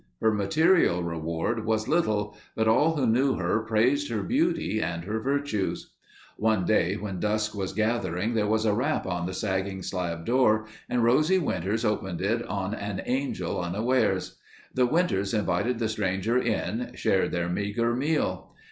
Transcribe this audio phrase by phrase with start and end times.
[0.19, 5.19] Her material reward was little but all who knew her praised her beauty and her
[5.19, 5.91] virtues.
[6.37, 10.65] One day when dusk was gathering there was a rap on the sagging slab door
[10.89, 14.39] and Rosie Winters opened it on an angel unawares.
[14.73, 18.55] The Winters invited the stranger in, shared their meager meal.